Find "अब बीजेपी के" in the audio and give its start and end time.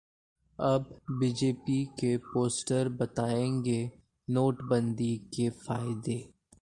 0.59-2.15